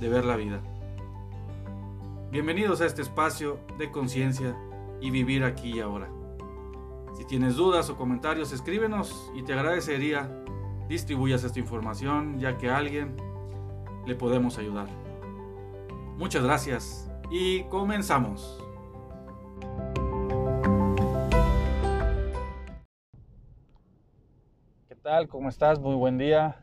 de 0.00 0.08
ver 0.08 0.24
la 0.24 0.36
vida. 0.36 0.60
Bienvenidos 2.30 2.80
a 2.80 2.86
este 2.86 3.02
espacio 3.02 3.60
de 3.76 3.90
conciencia 3.90 4.56
y 5.00 5.10
vivir 5.10 5.44
aquí 5.44 5.76
y 5.76 5.80
ahora. 5.80 6.08
Si 7.16 7.26
tienes 7.26 7.56
dudas 7.56 7.90
o 7.90 7.96
comentarios, 7.96 8.52
escríbenos 8.52 9.30
y 9.34 9.42
te 9.42 9.52
agradecería 9.52 10.30
distribuyas 10.88 11.44
esta 11.44 11.58
información 11.58 12.38
ya 12.38 12.56
que 12.56 12.70
a 12.70 12.78
alguien 12.78 13.14
le 14.06 14.14
podemos 14.14 14.56
ayudar. 14.56 14.88
Muchas 16.16 16.42
gracias 16.42 17.10
y 17.30 17.64
comenzamos. 17.64 18.58
¿Qué 24.88 24.96
tal? 25.02 25.28
¿Cómo 25.28 25.50
estás? 25.50 25.78
Muy 25.78 25.94
buen 25.94 26.16
día. 26.16 26.56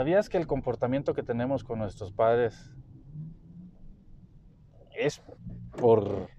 ¿Sabías 0.00 0.30
que 0.30 0.38
el 0.38 0.46
comportamiento 0.46 1.12
que 1.12 1.22
tenemos 1.22 1.62
con 1.62 1.78
nuestros 1.78 2.10
padres 2.10 2.72
es 4.96 5.20
por 5.78 6.30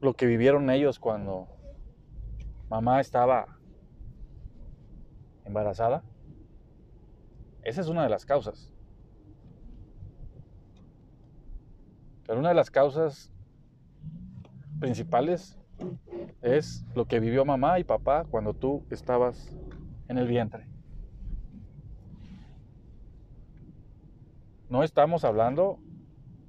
lo 0.00 0.14
que 0.14 0.26
vivieron 0.26 0.70
ellos 0.70 1.00
cuando 1.00 1.48
mamá 2.70 3.00
estaba 3.00 3.58
embarazada? 5.44 6.04
Esa 7.64 7.80
es 7.80 7.88
una 7.88 8.04
de 8.04 8.10
las 8.10 8.24
causas. 8.24 8.72
Pero 12.28 12.38
una 12.38 12.50
de 12.50 12.54
las 12.54 12.70
causas 12.70 13.32
principales 14.78 15.58
es 16.42 16.86
lo 16.94 17.06
que 17.06 17.18
vivió 17.18 17.44
mamá 17.44 17.80
y 17.80 17.82
papá 17.82 18.24
cuando 18.30 18.54
tú 18.54 18.86
estabas 18.88 19.52
en 20.06 20.18
el 20.18 20.28
vientre. 20.28 20.77
No 24.68 24.82
estamos 24.82 25.24
hablando 25.24 25.78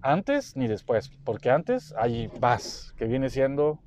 antes 0.01 0.55
ni 0.55 0.67
después, 0.67 1.09
porque 1.23 1.49
antes 1.49 1.93
hay 1.97 2.27
vas, 2.39 2.93
que 2.97 3.05
viene 3.05 3.29
siendo 3.29 3.79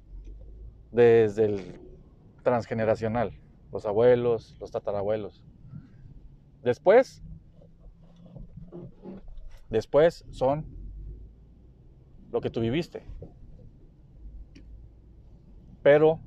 desde 0.91 1.47
el 1.47 1.81
transgeneracional, 2.43 3.33
los 3.73 3.87
abuelos, 3.87 4.57
los 4.61 4.71
tatarabuelos. 4.71 5.45
Después, 6.63 7.23
después 9.71 10.25
son 10.31 10.67
lo 12.31 12.41
que 12.41 12.51
tú 12.51 12.61
viviste, 12.61 13.03
pero 15.83 16.21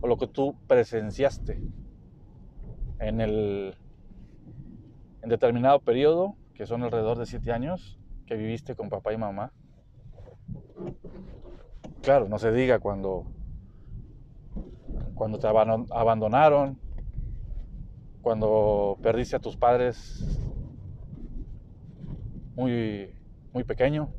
o 0.00 0.06
lo 0.06 0.16
que 0.16 0.26
tú 0.26 0.56
presenciaste 0.66 1.60
en 2.98 3.20
el 3.20 3.74
en 5.22 5.28
determinado 5.28 5.80
periodo 5.80 6.36
que 6.60 6.66
son 6.66 6.82
alrededor 6.82 7.16
de 7.16 7.24
siete 7.24 7.52
años 7.52 7.98
que 8.26 8.36
viviste 8.36 8.74
con 8.74 8.90
papá 8.90 9.14
y 9.14 9.16
mamá. 9.16 9.50
Claro, 12.02 12.28
no 12.28 12.38
se 12.38 12.52
diga 12.52 12.78
cuando, 12.80 13.24
cuando 15.14 15.38
te 15.38 15.46
abandonaron, 15.46 16.78
cuando 18.20 18.98
perdiste 19.02 19.36
a 19.36 19.38
tus 19.38 19.56
padres 19.56 20.38
muy, 22.54 23.14
muy 23.54 23.64
pequeño. 23.64 24.10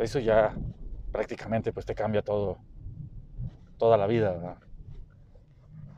Eso 0.00 0.18
ya 0.18 0.56
prácticamente 1.12 1.72
pues 1.72 1.86
te 1.86 1.94
cambia 1.94 2.22
todo, 2.22 2.58
toda 3.78 3.96
la 3.96 4.08
vida. 4.08 4.58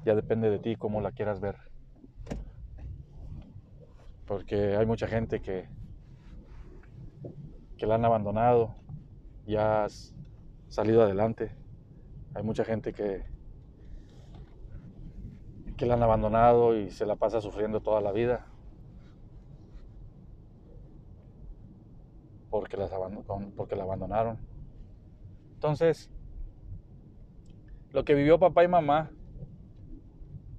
Ya 0.05 0.15
depende 0.15 0.51
de 0.51 0.59
ti 0.59 0.77
cómo 0.77 1.01
la 1.01 1.13
quieras 1.13 1.41
ver 1.41 1.66
porque 4.27 4.77
hay 4.77 4.85
mucha 4.87 5.07
gente 5.07 5.41
que, 5.41 5.69
que 7.79 7.87
la 7.87 7.95
han 7.95 8.05
abandonado 8.05 8.75
y 9.47 9.57
has 9.57 10.15
salido 10.69 11.03
adelante. 11.03 11.53
Hay 12.35 12.43
mucha 12.43 12.65
gente 12.65 12.93
que, 12.93 13.25
que 15.77 15.87
la 15.87 15.95
han 15.95 16.03
abandonado 16.03 16.77
y 16.77 16.91
se 16.91 17.07
la 17.07 17.17
pasa 17.17 17.41
sufriendo 17.41 17.81
toda 17.81 18.01
la 18.01 18.13
vida. 18.13 18.47
Porque, 22.51 22.77
las 22.77 22.91
porque 23.57 23.77
la 23.77 23.85
abandonaron. 23.85 24.39
Entonces, 25.55 26.11
lo 27.93 28.05
que 28.05 28.15
vivió 28.15 28.39
papá 28.39 28.65
y 28.65 28.69
mamá 28.69 29.11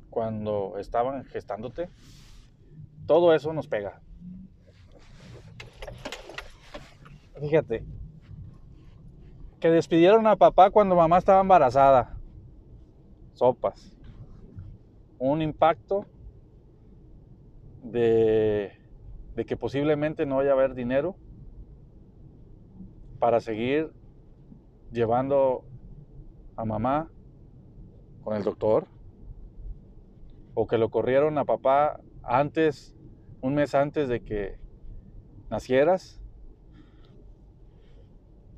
cuando 0.09 0.77
estaban 0.77 1.25
gestándote, 1.25 1.89
todo 3.07 3.33
eso 3.33 3.53
nos 3.53 3.67
pega. 3.67 4.01
Fíjate, 7.39 7.85
que 9.59 9.71
despidieron 9.71 10.27
a 10.27 10.35
papá 10.35 10.69
cuando 10.69 10.95
mamá 10.95 11.17
estaba 11.17 11.41
embarazada. 11.41 12.17
Sopas. 13.33 13.95
Un 15.19 15.41
impacto 15.41 16.05
de, 17.83 18.71
de 19.35 19.45
que 19.45 19.55
posiblemente 19.55 20.25
no 20.25 20.37
vaya 20.37 20.51
a 20.51 20.53
haber 20.53 20.75
dinero 20.75 21.15
para 23.19 23.39
seguir 23.39 23.91
llevando 24.91 25.63
a 26.55 26.65
mamá 26.65 27.09
con 28.23 28.35
el 28.35 28.43
doctor. 28.43 28.87
O 30.53 30.67
que 30.67 30.77
lo 30.77 30.89
corrieron 30.89 31.37
a 31.37 31.45
papá 31.45 31.99
antes 32.23 32.96
un 33.41 33.55
mes 33.55 33.75
antes 33.75 34.09
de 34.09 34.21
que 34.21 34.57
nacieras, 35.49 36.19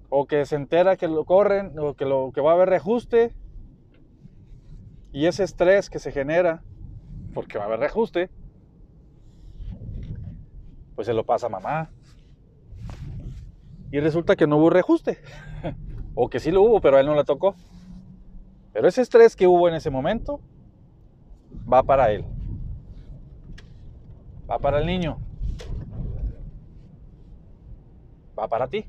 o 0.10 0.26
que 0.26 0.46
se 0.46 0.56
entera 0.56 0.98
que 0.98 1.08
lo 1.08 1.26
corren, 1.26 1.78
o 1.78 1.94
que, 1.94 2.06
lo, 2.06 2.32
que 2.34 2.42
va 2.42 2.52
a 2.52 2.54
haber 2.56 2.70
reajuste, 2.70 3.36
y 5.12 5.26
ese 5.26 5.44
estrés 5.44 5.90
que 5.90 6.00
se 6.00 6.12
genera, 6.12 6.64
porque 7.34 7.58
va 7.58 7.66
a 7.66 7.68
haber 7.68 7.80
reajuste, 7.80 8.30
pues 10.96 11.06
se 11.06 11.14
lo 11.14 11.26
pasa 11.26 11.48
a 11.48 11.50
mamá. 11.50 11.90
Y 13.92 14.00
resulta 14.00 14.36
que 14.36 14.46
no 14.46 14.58
hubo 14.58 14.70
reajuste. 14.70 15.18
o 16.16 16.30
que 16.30 16.40
sí 16.40 16.52
lo 16.52 16.62
hubo, 16.62 16.82
pero 16.82 16.98
a 16.98 17.00
él 17.00 17.06
no 17.06 17.16
le 17.16 17.24
tocó. 17.24 17.56
Pero 18.74 18.88
ese 18.88 19.02
estrés 19.02 19.36
que 19.36 19.48
hubo 19.48 19.68
en 19.68 19.76
ese 19.76 19.90
momento 19.90 20.42
va 21.72 21.82
para 21.82 22.12
él 22.12 22.26
va 24.50 24.58
para 24.58 24.80
el 24.80 24.86
niño, 24.86 25.20
va 28.38 28.48
para 28.48 28.68
ti, 28.68 28.86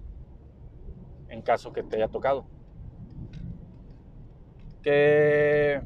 en 1.28 1.42
caso 1.42 1.72
que 1.72 1.82
te 1.82 1.96
haya 1.96 2.08
tocado. 2.08 2.46
Que, 4.82 5.82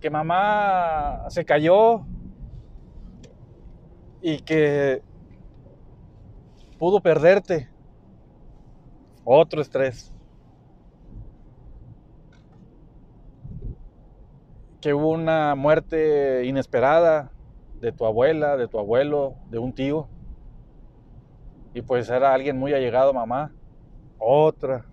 que 0.00 0.10
mamá 0.10 1.26
se 1.28 1.44
cayó 1.44 2.04
y 4.20 4.40
que 4.40 5.02
pudo 6.78 7.00
perderte. 7.00 7.68
Otro 9.24 9.60
estrés. 9.60 10.12
que 14.80 14.94
hubo 14.94 15.10
una 15.10 15.54
muerte 15.54 16.46
inesperada 16.46 17.30
de 17.80 17.92
tu 17.92 18.04
abuela, 18.04 18.56
de 18.56 18.68
tu 18.68 18.78
abuelo, 18.78 19.36
de 19.50 19.58
un 19.58 19.72
tío. 19.72 20.08
Y 21.74 21.82
pues 21.82 22.10
era 22.10 22.34
alguien 22.34 22.58
muy 22.58 22.74
allegado, 22.74 23.12
mamá. 23.12 23.52
Otra. 24.18 24.86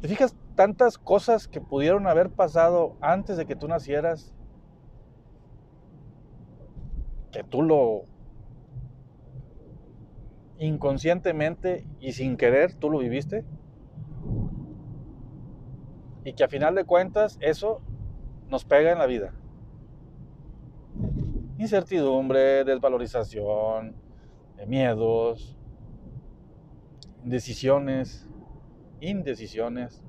¿Te 0.00 0.08
fijas 0.08 0.36
tantas 0.54 0.98
cosas 0.98 1.48
que 1.48 1.60
pudieron 1.60 2.06
haber 2.06 2.30
pasado 2.30 2.96
antes 3.00 3.36
de 3.36 3.46
que 3.46 3.56
tú 3.56 3.68
nacieras? 3.68 4.34
Que 7.30 7.44
tú 7.44 7.62
lo 7.62 8.02
inconscientemente 10.58 11.86
y 12.00 12.12
sin 12.12 12.36
querer 12.36 12.74
tú 12.74 12.90
lo 12.90 12.98
viviste. 12.98 13.44
Y 16.24 16.32
que 16.32 16.44
a 16.44 16.48
final 16.48 16.74
de 16.74 16.84
cuentas 16.84 17.38
eso 17.40 17.82
nos 18.48 18.64
pega 18.64 18.92
en 18.92 18.98
la 18.98 19.06
vida. 19.06 19.32
Incertidumbre, 21.64 22.62
desvalorización, 22.62 23.96
miedos, 24.66 25.56
decisiones, 27.22 28.28
indecisiones, 29.00 30.04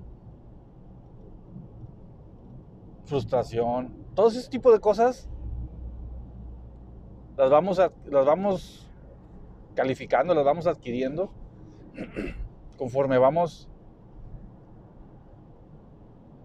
frustración, 3.05 3.95
todo 4.15 4.27
ese 4.27 4.49
tipo 4.49 4.69
de 4.73 4.81
cosas 4.81 5.29
las 7.37 7.49
vamos, 7.49 7.77
las 7.77 8.25
vamos 8.25 8.91
calificando, 9.75 10.33
las 10.35 10.43
vamos 10.43 10.67
adquiriendo 10.67 11.31
conforme 12.77 13.17
vamos 13.17 13.69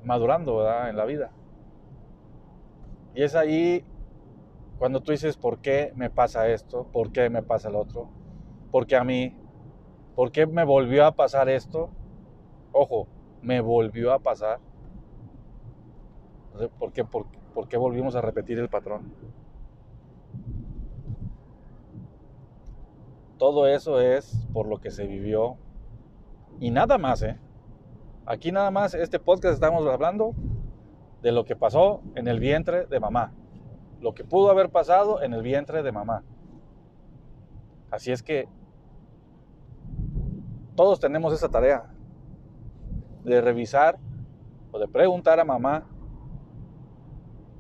madurando 0.05 0.65
en 0.89 0.97
la 0.97 1.05
vida. 1.05 1.33
Y 3.13 3.25
es 3.25 3.35
ahí 3.35 3.85
cuando 4.81 5.03
tú 5.03 5.13
dices, 5.13 5.37
¿por 5.37 5.59
qué 5.59 5.93
me 5.95 6.09
pasa 6.09 6.49
esto? 6.49 6.87
¿Por 6.91 7.13
qué 7.13 7.29
me 7.29 7.43
pasa 7.43 7.69
el 7.69 7.77
otro? 7.77 8.09
¿Por 8.71 8.87
qué 8.87 8.97
a 8.97 9.05
mí? 9.05 9.37
¿Por 10.17 10.33
qué 10.33 10.47
me 10.47 10.65
volvió 10.65 11.05
a 11.05 11.13
pasar 11.13 11.51
esto? 11.51 11.91
Ojo, 12.73 13.07
me 13.43 13.61
volvió 13.61 14.11
a 14.11 14.21
pasar. 14.21 14.59
¿Por 16.79 16.95
qué, 16.95 17.05
por, 17.05 17.27
por 17.53 17.69
qué 17.69 17.77
volvimos 17.77 18.17
a 18.17 18.23
repetir 18.23 18.59
el 18.59 18.71
patrón? 18.71 19.13
Todo 23.37 23.67
eso 23.67 24.01
es 24.01 24.49
por 24.55 24.67
lo 24.67 24.79
que 24.79 24.91
se 24.91 25.07
vivió. 25.07 25.59
Y 26.59 26.71
nada 26.71 26.97
más, 26.97 27.21
¿eh? 27.23 27.39
Aquí 28.25 28.51
nada 28.51 28.71
más, 28.71 28.95
este 28.95 29.19
podcast 29.19 29.53
estamos 29.53 29.87
hablando 29.87 30.35
de 31.21 31.33
lo 31.33 31.45
que 31.45 31.55
pasó 31.55 32.01
en 32.15 32.29
el 32.29 32.41
vientre 32.41 32.87
de 32.87 32.99
mamá. 32.99 33.35
Lo 34.01 34.15
que 34.15 34.25
pudo 34.25 34.51
haber 34.51 34.71
pasado 34.71 35.23
en 35.23 35.35
el 35.35 35.43
vientre 35.43 35.83
de 35.83 35.93
mamá. 35.93 36.23
Así 37.91 38.13
es 38.13 38.23
que 38.23 38.49
todos 40.75 41.01
tenemos 41.01 41.35
esa 41.35 41.49
tarea 41.49 41.91
de 43.25 43.41
revisar 43.41 43.99
o 44.73 44.79
de 44.79 44.89
preguntar 44.89 45.39
a 45.41 45.45
mamá 45.45 45.87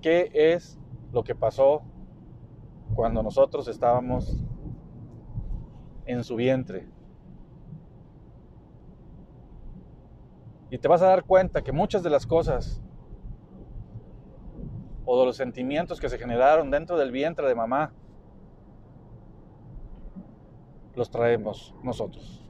qué 0.00 0.30
es 0.32 0.78
lo 1.12 1.22
que 1.24 1.34
pasó 1.34 1.82
cuando 2.94 3.22
nosotros 3.22 3.68
estábamos 3.68 4.42
en 6.06 6.24
su 6.24 6.36
vientre. 6.36 6.88
Y 10.70 10.78
te 10.78 10.88
vas 10.88 11.02
a 11.02 11.06
dar 11.06 11.24
cuenta 11.24 11.62
que 11.62 11.72
muchas 11.72 12.02
de 12.02 12.10
las 12.10 12.26
cosas 12.26 12.80
o 15.12 15.18
de 15.18 15.26
los 15.26 15.36
sentimientos 15.36 15.98
que 15.98 16.08
se 16.08 16.18
generaron 16.18 16.70
dentro 16.70 16.96
del 16.96 17.10
vientre 17.10 17.48
de 17.48 17.56
mamá, 17.56 17.92
los 20.94 21.10
traemos 21.10 21.74
nosotros. 21.82 22.48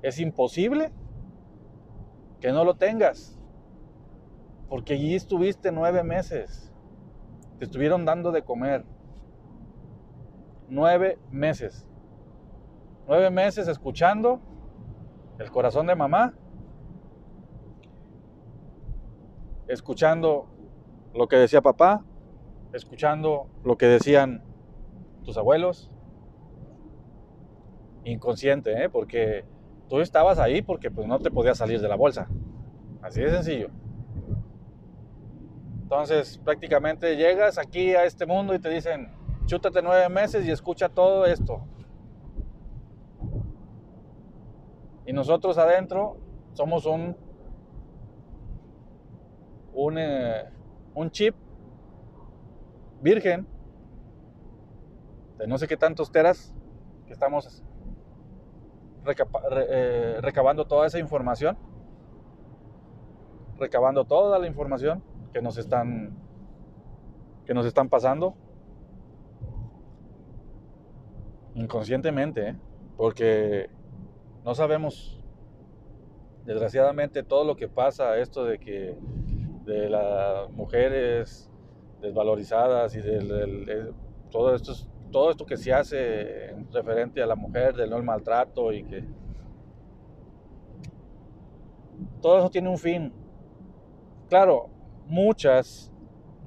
Es 0.00 0.18
imposible 0.18 0.90
que 2.40 2.50
no 2.50 2.64
lo 2.64 2.76
tengas, 2.76 3.38
porque 4.70 4.94
allí 4.94 5.14
estuviste 5.14 5.70
nueve 5.70 6.02
meses, 6.02 6.72
te 7.58 7.66
estuvieron 7.66 8.06
dando 8.06 8.32
de 8.32 8.42
comer. 8.42 8.86
Nueve 10.70 11.18
meses. 11.30 11.86
Nueve 13.06 13.28
meses 13.28 13.68
escuchando 13.68 14.40
el 15.38 15.50
corazón 15.50 15.86
de 15.86 15.94
mamá 15.94 16.32
escuchando 19.68 20.46
lo 21.14 21.28
que 21.28 21.36
decía 21.36 21.60
papá, 21.60 22.04
escuchando 22.72 23.46
lo 23.64 23.76
que 23.76 23.86
decían 23.86 24.42
tus 25.24 25.36
abuelos. 25.36 25.90
Inconsciente, 28.04 28.84
¿eh? 28.84 28.88
porque 28.88 29.44
tú 29.88 30.00
estabas 30.00 30.38
ahí 30.38 30.62
porque 30.62 30.90
pues, 30.90 31.06
no 31.08 31.18
te 31.18 31.30
podías 31.30 31.58
salir 31.58 31.80
de 31.80 31.88
la 31.88 31.96
bolsa. 31.96 32.28
Así 33.02 33.20
de 33.20 33.30
sencillo. 33.30 33.70
Entonces, 35.82 36.38
prácticamente 36.38 37.16
llegas 37.16 37.58
aquí 37.58 37.94
a 37.94 38.04
este 38.04 38.26
mundo 38.26 38.54
y 38.54 38.58
te 38.58 38.68
dicen, 38.68 39.12
chútate 39.46 39.82
nueve 39.82 40.08
meses 40.08 40.44
y 40.44 40.50
escucha 40.50 40.88
todo 40.88 41.26
esto. 41.26 41.62
Y 45.06 45.12
nosotros 45.12 45.56
adentro 45.58 46.16
somos 46.54 46.86
un 46.86 47.16
un, 49.76 49.98
eh, 49.98 50.44
un 50.94 51.10
chip 51.10 51.36
virgen 53.02 53.46
de 55.36 55.46
no 55.46 55.58
sé 55.58 55.68
qué 55.68 55.76
tantos 55.76 56.10
teras 56.10 56.54
que 57.06 57.12
estamos 57.12 57.62
eh, 59.06 60.18
recabando 60.22 60.66
toda 60.66 60.86
esa 60.86 60.98
información, 60.98 61.58
recabando 63.58 64.06
toda 64.06 64.38
la 64.38 64.46
información 64.46 65.04
que 65.32 65.42
nos 65.42 65.58
están 65.58 66.16
que 67.44 67.54
nos 67.54 67.66
están 67.66 67.88
pasando 67.88 68.34
inconscientemente, 71.54 72.48
¿eh? 72.48 72.56
porque 72.96 73.70
no 74.42 74.54
sabemos 74.54 75.20
desgraciadamente 76.44 77.22
todo 77.22 77.44
lo 77.44 77.56
que 77.56 77.68
pasa 77.68 78.18
esto 78.18 78.44
de 78.44 78.58
que 78.58 78.96
de 79.66 79.90
las 79.90 80.50
mujeres 80.52 81.50
desvalorizadas 82.00 82.94
y 82.94 83.00
de 83.00 83.92
todo, 84.30 84.54
esto, 84.54 84.72
todo 85.10 85.30
esto 85.30 85.44
que 85.44 85.56
se 85.56 85.72
hace 85.72 86.54
referente 86.72 87.22
a 87.22 87.26
la 87.26 87.34
mujer, 87.34 87.74
del 87.74 87.90
no 87.90 87.96
el 87.96 88.04
maltrato 88.04 88.72
y 88.72 88.84
que 88.84 89.04
todo 92.22 92.38
eso 92.38 92.50
tiene 92.50 92.68
un 92.68 92.78
fin. 92.78 93.12
Claro, 94.28 94.68
muchas 95.06 95.92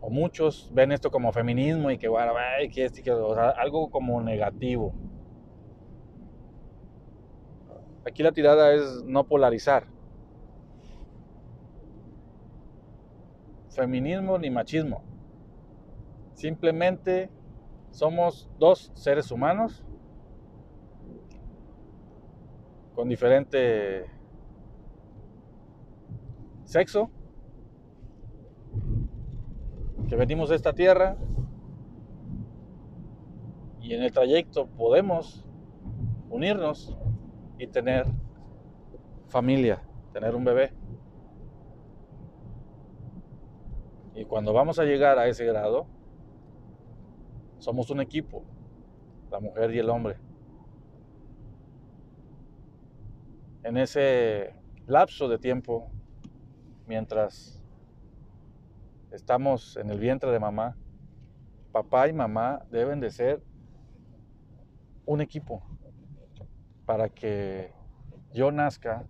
o 0.01 0.09
muchos 0.09 0.69
ven 0.73 0.91
esto 0.91 1.11
como 1.11 1.31
feminismo 1.31 1.91
y 1.91 1.97
que 1.97 2.07
bueno, 2.07 2.33
que, 2.71 2.85
es, 2.85 3.01
que 3.01 3.11
algo 3.11 3.89
como 3.89 4.21
negativo. 4.21 4.93
Aquí 8.05 8.23
la 8.23 8.31
tirada 8.31 8.73
es 8.73 9.03
no 9.05 9.25
polarizar. 9.25 9.98
Feminismo 13.79 14.37
ni 14.37 14.49
machismo. 14.49 15.01
Simplemente 16.33 17.29
somos 17.91 18.49
dos 18.59 18.91
seres 18.93 19.31
humanos 19.31 19.85
con 22.93 23.07
diferente 23.07 24.05
sexo 26.65 27.09
que 30.09 30.15
venimos 30.17 30.49
de 30.49 30.57
esta 30.57 30.73
tierra 30.73 31.15
y 33.79 33.93
en 33.93 34.03
el 34.03 34.11
trayecto 34.11 34.67
podemos 34.67 35.45
unirnos 36.29 36.97
y 37.57 37.67
tener 37.67 38.05
familia, 39.29 39.81
tener 40.11 40.35
un 40.35 40.43
bebé. 40.43 40.73
Y 44.19 44.25
cuando 44.25 44.51
vamos 44.51 44.77
a 44.79 44.83
llegar 44.83 45.17
a 45.17 45.29
ese 45.29 45.45
grado, 45.45 45.87
somos 47.57 47.89
un 47.89 48.01
equipo, 48.01 48.43
la 49.31 49.39
mujer 49.39 49.73
y 49.73 49.79
el 49.79 49.89
hombre. 49.89 50.17
En 53.63 53.77
ese 53.77 54.53
lapso 54.87 55.29
de 55.29 55.37
tiempo, 55.37 55.89
mientras 56.85 57.63
estamos 59.11 59.77
en 59.77 59.89
el 59.89 59.99
vientre 60.01 60.29
de 60.31 60.39
mamá, 60.41 60.75
papá 61.71 62.09
y 62.09 62.11
mamá 62.11 62.65
deben 62.69 62.99
de 62.99 63.11
ser 63.11 63.41
un 65.05 65.21
equipo 65.21 65.63
para 66.85 67.07
que 67.07 67.71
yo 68.33 68.51
nazca 68.51 69.07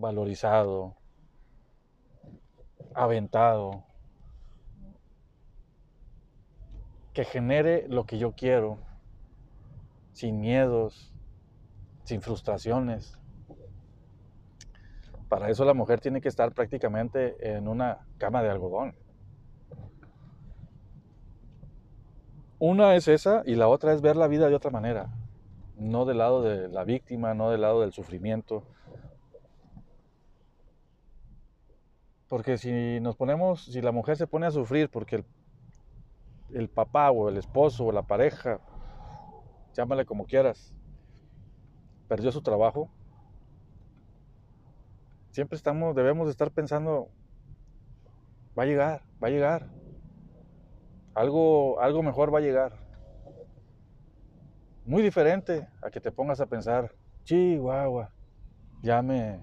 valorizado, 0.00 0.96
aventado, 2.94 3.84
que 7.12 7.24
genere 7.24 7.86
lo 7.88 8.06
que 8.06 8.18
yo 8.18 8.32
quiero, 8.32 8.78
sin 10.12 10.40
miedos, 10.40 11.12
sin 12.04 12.22
frustraciones. 12.22 13.18
Para 15.28 15.48
eso 15.48 15.64
la 15.64 15.74
mujer 15.74 16.00
tiene 16.00 16.20
que 16.20 16.28
estar 16.28 16.52
prácticamente 16.52 17.56
en 17.56 17.68
una 17.68 18.06
cama 18.18 18.42
de 18.42 18.50
algodón. 18.50 18.94
Una 22.58 22.94
es 22.94 23.08
esa 23.08 23.42
y 23.46 23.54
la 23.54 23.68
otra 23.68 23.92
es 23.92 24.02
ver 24.02 24.16
la 24.16 24.28
vida 24.28 24.48
de 24.48 24.54
otra 24.54 24.70
manera, 24.70 25.08
no 25.76 26.04
del 26.04 26.18
lado 26.18 26.42
de 26.42 26.68
la 26.68 26.84
víctima, 26.84 27.32
no 27.32 27.50
del 27.50 27.62
lado 27.62 27.80
del 27.80 27.92
sufrimiento. 27.92 28.64
Porque 32.30 32.58
si 32.58 33.00
nos 33.00 33.16
ponemos, 33.16 33.64
si 33.64 33.82
la 33.82 33.90
mujer 33.90 34.16
se 34.16 34.28
pone 34.28 34.46
a 34.46 34.52
sufrir 34.52 34.88
porque 34.88 35.24
el, 36.54 36.68
papá 36.68 37.10
o 37.10 37.28
el 37.28 37.36
esposo 37.36 37.86
o 37.86 37.92
la 37.92 38.02
pareja, 38.02 38.60
llámale 39.74 40.06
como 40.06 40.26
quieras, 40.26 40.72
perdió 42.06 42.30
su 42.30 42.40
trabajo, 42.40 42.88
siempre 45.32 45.56
estamos, 45.56 45.96
debemos 45.96 46.30
estar 46.30 46.52
pensando, 46.52 47.08
va 48.56 48.62
a 48.62 48.66
llegar, 48.66 49.02
va 49.20 49.26
a 49.26 49.32
llegar, 49.32 49.68
algo, 51.16 51.80
algo 51.80 52.04
mejor 52.04 52.32
va 52.32 52.38
a 52.38 52.42
llegar. 52.42 52.78
Muy 54.86 55.02
diferente 55.02 55.66
a 55.82 55.90
que 55.90 56.00
te 56.00 56.12
pongas 56.12 56.40
a 56.40 56.46
pensar, 56.46 56.94
chihuahua, 57.24 58.12
ya 58.82 59.02
me, 59.02 59.40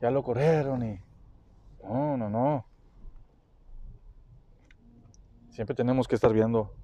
ya 0.00 0.10
lo 0.10 0.22
corrieron 0.22 0.82
y... 0.82 1.11
No, 1.82 2.16
no, 2.16 2.30
no. 2.30 2.66
Siempre 5.50 5.74
tenemos 5.74 6.08
que 6.08 6.14
estar 6.14 6.32
viendo 6.32 6.74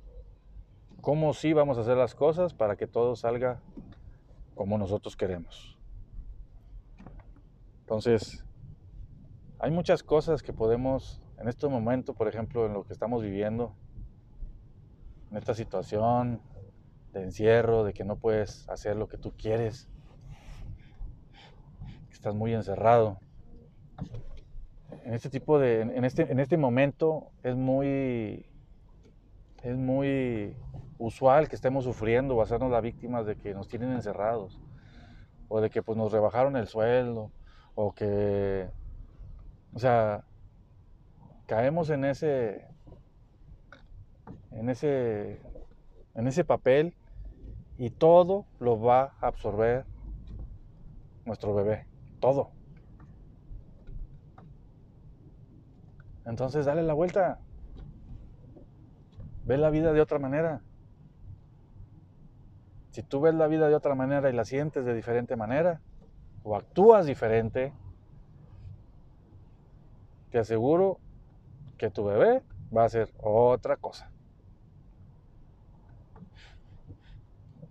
cómo 1.00 1.32
sí 1.32 1.52
vamos 1.52 1.78
a 1.78 1.82
hacer 1.82 1.96
las 1.96 2.14
cosas 2.14 2.52
para 2.52 2.76
que 2.76 2.86
todo 2.86 3.16
salga 3.16 3.60
como 4.54 4.76
nosotros 4.76 5.16
queremos. 5.16 5.78
Entonces, 7.80 8.44
hay 9.58 9.70
muchas 9.70 10.02
cosas 10.02 10.42
que 10.42 10.52
podemos 10.52 11.22
en 11.38 11.48
este 11.48 11.68
momento, 11.68 12.14
por 12.14 12.28
ejemplo, 12.28 12.66
en 12.66 12.74
lo 12.74 12.84
que 12.84 12.92
estamos 12.92 13.22
viviendo, 13.22 13.74
en 15.30 15.36
esta 15.36 15.54
situación 15.54 16.42
de 17.12 17.22
encierro, 17.22 17.84
de 17.84 17.92
que 17.92 18.04
no 18.04 18.16
puedes 18.16 18.68
hacer 18.68 18.96
lo 18.96 19.08
que 19.08 19.16
tú 19.16 19.32
quieres, 19.36 19.88
que 22.08 22.12
estás 22.12 22.34
muy 22.34 22.52
encerrado. 22.52 23.18
En 25.08 25.14
este 25.14 25.30
tipo 25.30 25.58
de, 25.58 25.80
en 25.80 26.04
este, 26.04 26.30
en 26.30 26.38
este 26.38 26.58
momento 26.58 27.30
es 27.42 27.56
muy, 27.56 28.44
es 29.62 29.74
muy 29.74 30.54
usual 30.98 31.48
que 31.48 31.56
estemos 31.56 31.84
sufriendo 31.84 32.36
o 32.36 32.42
hacernos 32.42 32.70
las 32.70 32.82
víctimas 32.82 33.24
de 33.24 33.34
que 33.34 33.54
nos 33.54 33.68
tienen 33.68 33.92
encerrados, 33.92 34.60
o 35.48 35.62
de 35.62 35.70
que 35.70 35.82
pues 35.82 35.96
nos 35.96 36.12
rebajaron 36.12 36.56
el 36.56 36.66
sueldo, 36.66 37.32
o 37.74 37.94
que, 37.94 38.68
o 39.72 39.78
sea, 39.78 40.24
caemos 41.46 41.88
en 41.88 42.04
ese, 42.04 42.66
en 44.50 44.68
ese, 44.68 45.40
en 46.16 46.26
ese 46.26 46.44
papel 46.44 46.92
y 47.78 47.88
todo 47.88 48.44
lo 48.60 48.78
va 48.78 49.14
a 49.22 49.28
absorber 49.28 49.86
nuestro 51.24 51.54
bebé, 51.54 51.86
todo. 52.20 52.57
Entonces 56.28 56.66
dale 56.66 56.82
la 56.82 56.92
vuelta. 56.92 57.40
Ve 59.46 59.56
la 59.56 59.70
vida 59.70 59.94
de 59.94 60.00
otra 60.02 60.18
manera. 60.18 60.60
Si 62.90 63.02
tú 63.02 63.20
ves 63.22 63.34
la 63.34 63.46
vida 63.46 63.68
de 63.68 63.74
otra 63.74 63.94
manera 63.94 64.28
y 64.28 64.34
la 64.34 64.44
sientes 64.44 64.84
de 64.84 64.92
diferente 64.94 65.36
manera, 65.36 65.80
o 66.42 66.54
actúas 66.54 67.06
diferente, 67.06 67.72
te 70.30 70.38
aseguro 70.38 70.98
que 71.78 71.90
tu 71.90 72.04
bebé 72.04 72.42
va 72.76 72.84
a 72.84 72.88
ser 72.90 73.10
otra 73.22 73.76
cosa. 73.76 74.10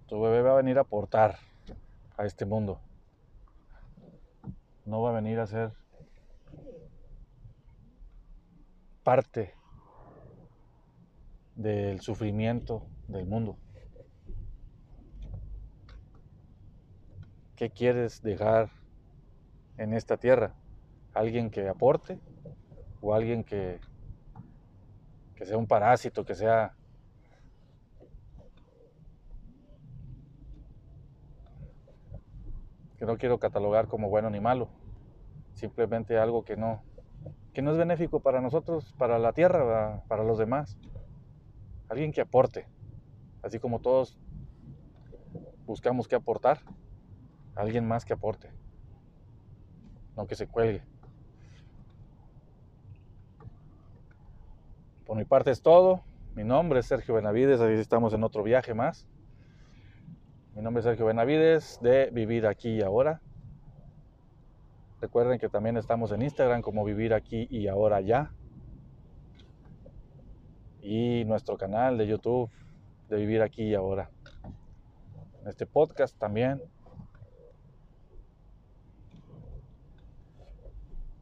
Tu 0.07 0.19
bebé 0.19 0.41
va 0.41 0.53
a 0.53 0.57
venir 0.57 0.79
a 0.79 0.81
aportar 0.81 1.35
a 2.17 2.25
este 2.25 2.45
mundo. 2.45 2.79
No 4.85 5.01
va 5.01 5.11
a 5.11 5.13
venir 5.13 5.39
a 5.39 5.45
ser 5.45 5.73
parte 9.07 9.53
del 11.55 12.01
sufrimiento 12.01 12.85
del 13.07 13.25
mundo. 13.25 13.57
¿Qué 17.55 17.69
quieres 17.69 18.21
dejar 18.21 18.69
en 19.77 19.93
esta 19.93 20.17
tierra? 20.17 20.55
¿Alguien 21.13 21.49
que 21.49 21.69
aporte 21.69 22.19
o 22.99 23.13
alguien 23.13 23.45
que 23.45 23.79
que 25.37 25.45
sea 25.45 25.57
un 25.57 25.67
parásito, 25.67 26.25
que 26.25 26.35
sea... 26.35 26.75
que 32.97 33.05
no 33.05 33.17
quiero 33.17 33.39
catalogar 33.39 33.87
como 33.87 34.09
bueno 34.09 34.29
ni 34.29 34.41
malo, 34.41 34.67
simplemente 35.53 36.17
algo 36.17 36.43
que 36.43 36.57
no, 36.57 36.83
que 37.57 37.63
no 37.63 37.71
es 37.71 37.77
benéfico 37.79 38.19
para 38.19 38.39
nosotros, 38.39 38.93
para 38.99 39.17
la 39.17 39.33
tierra, 39.33 40.03
para 40.07 40.23
los 40.23 40.37
demás. 40.37 40.77
Alguien 41.89 42.11
que 42.11 42.21
aporte, 42.21 42.67
así 43.41 43.57
como 43.57 43.79
todos 43.79 44.15
buscamos 45.65 46.07
que 46.07 46.13
aportar, 46.13 46.59
alguien 47.55 47.87
más 47.87 48.05
que 48.05 48.13
aporte, 48.13 48.51
no 50.15 50.27
que 50.27 50.35
se 50.35 50.45
cuelgue. 50.45 50.83
Por 55.07 55.17
mi 55.17 55.25
parte 55.25 55.49
es 55.49 55.63
todo. 55.63 56.03
Mi 56.35 56.43
nombre 56.43 56.81
es 56.81 56.85
Sergio 56.85 57.15
Benavides, 57.15 57.59
ahí 57.59 57.73
estamos 57.73 58.13
en 58.13 58.23
otro 58.23 58.43
viaje 58.43 58.75
más. 58.75 59.07
Mi 60.53 60.61
nombre 60.61 60.81
es 60.81 60.85
Sergio 60.85 61.07
Benavides 61.07 61.79
de 61.81 62.11
Vivir 62.11 62.45
Aquí 62.45 62.69
y 62.75 62.81
Ahora. 62.83 63.19
Recuerden 64.99 65.37
que 65.37 65.47
también 65.47 65.77
estamos 65.77 66.11
en 66.11 66.23
Instagram 66.23 66.63
como 66.63 66.83
Vivir 66.83 67.13
Aquí 67.13 67.47
y 67.51 67.67
Ahora 67.67 68.01
Ya. 68.01 68.31
Y 70.81 71.23
nuestro 71.25 71.55
canal 71.55 71.99
de 71.99 72.07
YouTube 72.07 72.49
de 73.07 73.17
Vivir 73.17 73.43
Aquí 73.43 73.63
y 73.63 73.75
Ahora. 73.75 74.09
En 75.41 75.47
este 75.47 75.67
podcast 75.67 76.17
también. 76.17 76.61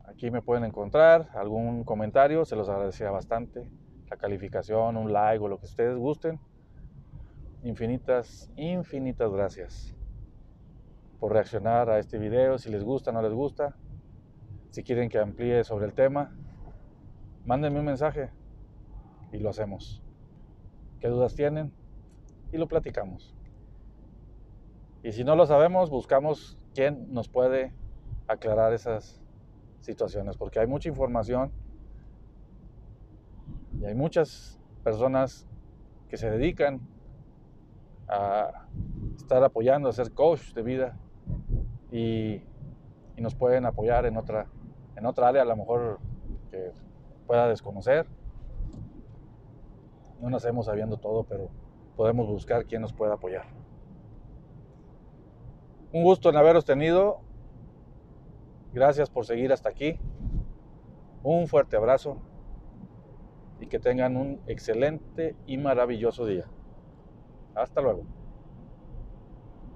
Aquí 0.06 0.32
me 0.32 0.42
pueden 0.42 0.64
encontrar 0.64 1.30
algún 1.34 1.84
comentario, 1.84 2.46
se 2.46 2.56
los 2.56 2.70
agradecería 2.70 3.12
bastante. 3.12 3.70
La 4.10 4.16
calificación, 4.16 4.96
un 4.96 5.12
like 5.12 5.44
o 5.44 5.50
lo 5.50 5.60
que 5.60 5.66
ustedes 5.66 5.98
gusten. 5.98 6.40
Infinitas, 7.64 8.50
infinitas 8.56 9.30
gracias 9.34 9.95
reaccionar 11.30 11.90
a 11.90 12.00
este 12.00 12.18
video. 12.18 12.58
Si 12.58 12.70
les 12.70 12.84
gusta, 12.84 13.12
no 13.12 13.22
les 13.22 13.34
gusta. 13.34 13.76
Si 14.70 14.84
quieren 14.84 15.10
que 15.10 15.20
amplíe 15.20 15.64
sobre 15.64 15.86
el 15.86 15.94
tema, 15.94 16.36
mándenme 17.46 17.80
un 17.80 17.86
mensaje 17.86 18.30
y 19.32 19.38
lo 19.38 19.50
hacemos. 19.50 20.04
¿Qué 21.00 21.08
dudas 21.08 21.36
tienen? 21.36 21.72
Y 22.52 22.58
lo 22.58 22.68
platicamos. 22.68 23.36
Y 25.04 25.12
si 25.12 25.24
no 25.24 25.36
lo 25.36 25.46
sabemos, 25.46 25.90
buscamos 25.90 26.58
quién 26.74 27.14
nos 27.14 27.30
puede 27.30 27.74
aclarar 28.28 28.74
esas 28.74 29.22
situaciones, 29.82 30.36
porque 30.36 30.60
hay 30.60 30.68
mucha 30.68 30.90
información 30.90 31.52
y 33.80 33.86
hay 33.86 33.94
muchas 33.94 34.60
personas 34.84 35.48
que 36.10 36.18
se 36.18 36.30
dedican 36.32 36.82
a 38.08 38.68
estar 39.16 39.44
apoyando, 39.44 39.90
a 39.90 39.94
ser 39.94 40.12
coach 40.12 40.54
de 40.54 40.64
vida 40.64 40.98
y, 41.92 42.42
nos 43.18 43.34
pueden 43.34 43.66
apoyar 43.66 44.06
en 44.06 44.18
otra, 44.18 44.48
en 44.98 45.06
otra 45.06 45.30
área 45.30 45.44
a 45.44 45.46
lo 45.46 45.56
mejor 45.56 46.00
que 46.52 46.72
pueda 47.26 47.48
desconocer. 47.48 48.06
No 50.22 50.30
nacemos 50.30 50.66
sabiendo 50.66 50.98
todo, 50.98 51.24
pero 51.24 51.50
podemos 51.96 52.28
buscar 52.28 52.66
quién 52.66 52.82
nos 52.82 52.92
pueda 52.92 53.14
apoyar. 53.14 53.46
Un 55.94 56.04
gusto 56.04 56.30
en 56.30 56.36
haberos 56.36 56.66
tenido 56.66 57.22
Gracias 58.76 59.10
por 59.10 59.26
seguir 59.26 59.54
hasta 59.54 59.70
aquí. 59.70 59.98
Un 61.24 61.48
fuerte 61.48 61.78
abrazo 61.78 62.18
y 63.62 63.68
que 63.68 63.80
tengan 63.80 64.18
un 64.18 64.42
excelente 64.48 65.34
y 65.48 65.56
maravilloso 65.56 66.26
día. 66.26 66.44
Hasta 67.56 67.80
luego. 67.80 68.04